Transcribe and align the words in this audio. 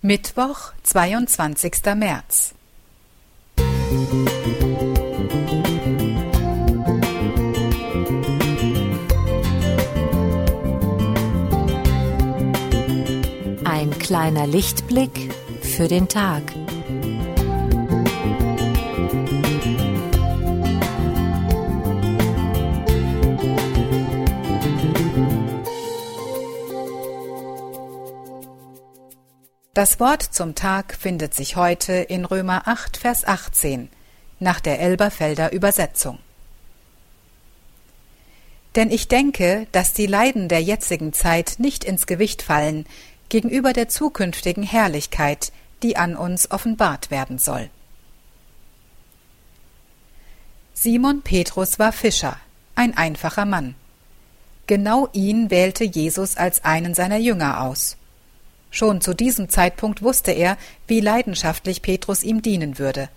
Mittwoch, 0.00 0.72
22. 0.84 1.72
März. 1.96 2.54
Ein 13.64 13.98
kleiner 13.98 14.46
Lichtblick 14.46 15.34
für 15.62 15.88
den 15.88 16.06
Tag. 16.06 16.44
Das 29.78 30.00
Wort 30.00 30.24
zum 30.24 30.56
Tag 30.56 30.92
findet 30.92 31.34
sich 31.34 31.54
heute 31.54 31.92
in 31.92 32.24
Römer 32.24 32.66
8, 32.66 32.96
Vers 32.96 33.24
18 33.24 33.88
nach 34.40 34.58
der 34.58 34.80
Elberfelder 34.80 35.52
Übersetzung. 35.52 36.18
Denn 38.74 38.90
ich 38.90 39.06
denke, 39.06 39.68
dass 39.70 39.92
die 39.92 40.08
Leiden 40.08 40.48
der 40.48 40.60
jetzigen 40.60 41.12
Zeit 41.12 41.58
nicht 41.58 41.84
ins 41.84 42.08
Gewicht 42.08 42.42
fallen 42.42 42.86
gegenüber 43.28 43.72
der 43.72 43.88
zukünftigen 43.88 44.64
Herrlichkeit, 44.64 45.52
die 45.84 45.96
an 45.96 46.16
uns 46.16 46.50
offenbart 46.50 47.12
werden 47.12 47.38
soll. 47.38 47.70
Simon 50.74 51.22
Petrus 51.22 51.78
war 51.78 51.92
Fischer, 51.92 52.36
ein 52.74 52.96
einfacher 52.96 53.44
Mann. 53.44 53.76
Genau 54.66 55.08
ihn 55.12 55.52
wählte 55.52 55.84
Jesus 55.84 56.36
als 56.36 56.64
einen 56.64 56.94
seiner 56.94 57.18
Jünger 57.18 57.60
aus. 57.60 57.97
Schon 58.78 59.00
zu 59.00 59.12
diesem 59.12 59.48
Zeitpunkt 59.48 60.02
wusste 60.02 60.30
er, 60.30 60.56
wie 60.86 61.00
leidenschaftlich 61.00 61.82
Petrus 61.82 62.22
ihm 62.22 62.42
dienen 62.42 62.78
würde. 62.78 63.08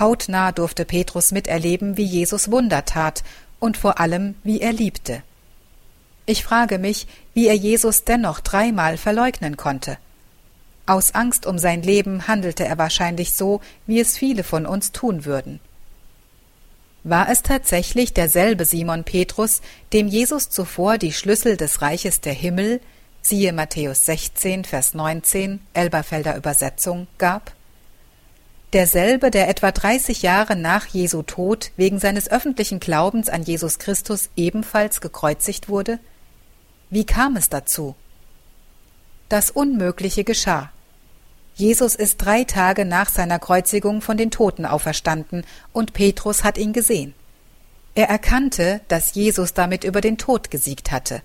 Hautnah 0.00 0.50
durfte 0.50 0.86
Petrus 0.86 1.30
miterleben, 1.30 1.98
wie 1.98 2.06
Jesus 2.06 2.50
Wunder 2.50 2.86
tat 2.86 3.22
und 3.60 3.76
vor 3.76 4.00
allem, 4.00 4.36
wie 4.44 4.62
er 4.62 4.72
liebte. 4.72 5.22
Ich 6.24 6.42
frage 6.42 6.78
mich, 6.78 7.06
wie 7.34 7.48
er 7.48 7.54
Jesus 7.54 8.04
dennoch 8.04 8.40
dreimal 8.40 8.96
verleugnen 8.96 9.58
konnte. 9.58 9.98
Aus 10.86 11.14
Angst 11.14 11.44
um 11.44 11.58
sein 11.58 11.82
Leben 11.82 12.26
handelte 12.26 12.64
er 12.64 12.78
wahrscheinlich 12.78 13.34
so, 13.34 13.60
wie 13.86 14.00
es 14.00 14.16
viele 14.16 14.42
von 14.42 14.64
uns 14.64 14.92
tun 14.92 15.26
würden. 15.26 15.60
War 17.04 17.28
es 17.28 17.42
tatsächlich 17.42 18.14
derselbe 18.14 18.64
Simon 18.64 19.04
Petrus, 19.04 19.60
dem 19.92 20.08
Jesus 20.08 20.48
zuvor 20.48 20.96
die 20.96 21.12
Schlüssel 21.12 21.58
des 21.58 21.82
Reiches 21.82 22.22
der 22.22 22.32
Himmel, 22.32 22.80
siehe 23.28 23.52
Matthäus 23.52 24.06
16, 24.06 24.64
Vers 24.64 24.94
19, 24.94 25.60
Elberfelder 25.74 26.36
Übersetzung, 26.36 27.06
gab? 27.18 27.52
Derselbe, 28.72 29.30
der 29.30 29.48
etwa 29.48 29.70
30 29.70 30.22
Jahre 30.22 30.56
nach 30.56 30.86
Jesu 30.86 31.22
Tod 31.22 31.70
wegen 31.76 31.98
seines 31.98 32.30
öffentlichen 32.30 32.80
Glaubens 32.80 33.28
an 33.28 33.42
Jesus 33.42 33.78
Christus 33.78 34.30
ebenfalls 34.36 35.00
gekreuzigt 35.00 35.68
wurde? 35.68 35.98
Wie 36.90 37.04
kam 37.04 37.36
es 37.36 37.48
dazu? 37.48 37.94
Das 39.28 39.50
Unmögliche 39.50 40.24
geschah. 40.24 40.70
Jesus 41.54 41.94
ist 41.94 42.18
drei 42.18 42.44
Tage 42.44 42.84
nach 42.84 43.10
seiner 43.10 43.38
Kreuzigung 43.38 44.00
von 44.00 44.16
den 44.16 44.30
Toten 44.30 44.64
auferstanden, 44.64 45.44
und 45.72 45.92
Petrus 45.92 46.44
hat 46.44 46.56
ihn 46.56 46.72
gesehen. 46.72 47.14
Er 47.94 48.08
erkannte, 48.08 48.80
dass 48.88 49.14
Jesus 49.14 49.54
damit 49.54 49.84
über 49.84 50.00
den 50.00 50.18
Tod 50.18 50.50
gesiegt 50.50 50.92
hatte. 50.92 51.20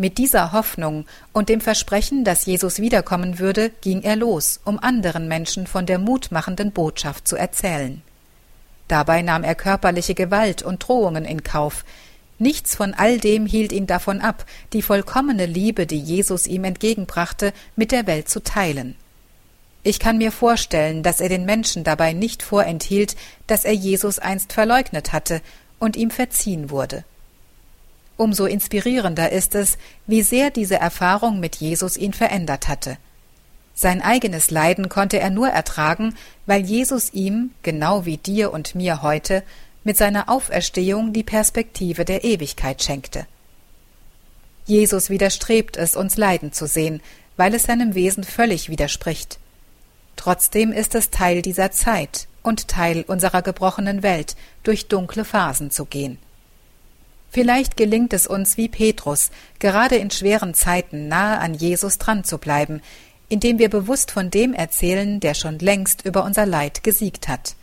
Mit 0.00 0.16
dieser 0.16 0.52
Hoffnung 0.52 1.06
und 1.32 1.48
dem 1.48 1.60
Versprechen, 1.60 2.22
dass 2.22 2.46
Jesus 2.46 2.78
wiederkommen 2.78 3.40
würde, 3.40 3.70
ging 3.80 4.02
er 4.02 4.14
los, 4.14 4.60
um 4.64 4.78
anderen 4.78 5.26
Menschen 5.26 5.66
von 5.66 5.86
der 5.86 5.98
mutmachenden 5.98 6.70
Botschaft 6.70 7.26
zu 7.26 7.34
erzählen. 7.34 8.00
Dabei 8.86 9.22
nahm 9.22 9.42
er 9.42 9.56
körperliche 9.56 10.14
Gewalt 10.14 10.62
und 10.62 10.86
Drohungen 10.86 11.24
in 11.24 11.42
Kauf. 11.42 11.84
Nichts 12.38 12.76
von 12.76 12.94
all 12.94 13.18
dem 13.18 13.44
hielt 13.44 13.72
ihn 13.72 13.88
davon 13.88 14.20
ab, 14.20 14.46
die 14.72 14.82
vollkommene 14.82 15.46
Liebe, 15.46 15.84
die 15.84 15.98
Jesus 15.98 16.46
ihm 16.46 16.62
entgegenbrachte, 16.62 17.52
mit 17.74 17.90
der 17.90 18.06
Welt 18.06 18.28
zu 18.28 18.40
teilen. 18.40 18.94
Ich 19.82 19.98
kann 19.98 20.18
mir 20.18 20.30
vorstellen, 20.30 21.02
dass 21.02 21.20
er 21.20 21.28
den 21.28 21.44
Menschen 21.44 21.82
dabei 21.82 22.12
nicht 22.12 22.44
vorenthielt, 22.44 23.16
dass 23.48 23.64
er 23.64 23.74
Jesus 23.74 24.20
einst 24.20 24.52
verleugnet 24.52 25.12
hatte 25.12 25.42
und 25.80 25.96
ihm 25.96 26.12
verziehen 26.12 26.70
wurde. 26.70 27.02
Umso 28.18 28.46
inspirierender 28.46 29.30
ist 29.30 29.54
es, 29.54 29.78
wie 30.08 30.22
sehr 30.22 30.50
diese 30.50 30.74
Erfahrung 30.74 31.38
mit 31.38 31.56
Jesus 31.56 31.96
ihn 31.96 32.12
verändert 32.12 32.66
hatte. 32.66 32.98
Sein 33.74 34.02
eigenes 34.02 34.50
Leiden 34.50 34.88
konnte 34.88 35.20
er 35.20 35.30
nur 35.30 35.48
ertragen, 35.48 36.16
weil 36.44 36.62
Jesus 36.62 37.14
ihm, 37.14 37.52
genau 37.62 38.06
wie 38.06 38.16
dir 38.16 38.52
und 38.52 38.74
mir 38.74 39.02
heute, 39.02 39.44
mit 39.84 39.96
seiner 39.96 40.28
Auferstehung 40.28 41.12
die 41.12 41.22
Perspektive 41.22 42.04
der 42.04 42.24
Ewigkeit 42.24 42.82
schenkte. 42.82 43.24
Jesus 44.66 45.10
widerstrebt 45.10 45.76
es, 45.76 45.94
uns 45.94 46.16
leiden 46.16 46.52
zu 46.52 46.66
sehen, 46.66 47.00
weil 47.36 47.54
es 47.54 47.62
seinem 47.62 47.94
Wesen 47.94 48.24
völlig 48.24 48.68
widerspricht. 48.68 49.38
Trotzdem 50.16 50.72
ist 50.72 50.96
es 50.96 51.10
Teil 51.10 51.40
dieser 51.40 51.70
Zeit 51.70 52.26
und 52.42 52.66
Teil 52.66 53.04
unserer 53.06 53.42
gebrochenen 53.42 54.02
Welt, 54.02 54.34
durch 54.64 54.88
dunkle 54.88 55.24
Phasen 55.24 55.70
zu 55.70 55.84
gehen. 55.84 56.18
Vielleicht 57.30 57.76
gelingt 57.76 58.12
es 58.12 58.26
uns 58.26 58.56
wie 58.56 58.68
Petrus, 58.68 59.30
gerade 59.58 59.96
in 59.96 60.10
schweren 60.10 60.54
Zeiten 60.54 61.08
nahe 61.08 61.38
an 61.38 61.54
Jesus 61.54 61.98
dran 61.98 62.24
zu 62.24 62.38
bleiben, 62.38 62.80
indem 63.28 63.58
wir 63.58 63.68
bewusst 63.68 64.10
von 64.10 64.30
dem 64.30 64.54
erzählen, 64.54 65.20
der 65.20 65.34
schon 65.34 65.58
längst 65.58 66.04
über 66.04 66.24
unser 66.24 66.46
Leid 66.46 66.82
gesiegt 66.82 67.28
hat. 67.28 67.54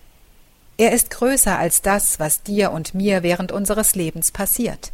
Er 0.78 0.92
ist 0.92 1.09
größer 1.09 1.58
als 1.58 1.81
das, 1.81 2.20
was 2.20 2.44
dir 2.44 2.72
und 2.72 2.94
mir 2.94 3.24
während 3.24 3.52
unseres 3.52 3.96
Lebens 3.96 4.31
passiert. 4.31 4.92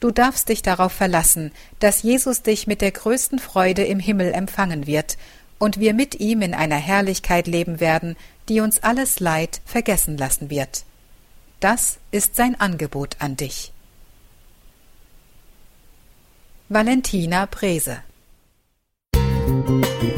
Du 0.00 0.10
darfst 0.10 0.48
dich 0.48 0.60
darauf 0.60 0.92
verlassen, 0.92 1.52
dass 1.78 2.02
Jesus 2.02 2.42
dich 2.42 2.66
mit 2.66 2.82
der 2.82 2.90
größten 2.90 3.38
Freude 3.38 3.84
im 3.84 4.00
Himmel 4.00 4.32
empfangen 4.32 4.86
wird 4.86 5.16
und 5.58 5.78
wir 5.80 5.94
mit 5.94 6.20
ihm 6.20 6.42
in 6.42 6.52
einer 6.52 6.76
Herrlichkeit 6.76 7.46
leben 7.46 7.80
werden, 7.80 8.16
die 8.48 8.60
uns 8.60 8.82
alles 8.82 9.20
Leid 9.20 9.62
vergessen 9.64 10.18
lassen 10.18 10.50
wird. 10.50 10.84
Das 11.60 11.98
ist 12.10 12.36
sein 12.36 12.60
Angebot 12.60 13.16
an 13.20 13.36
dich. 13.36 13.72
Valentina 16.68 17.46
Prese 17.46 18.02
Musik 19.46 20.13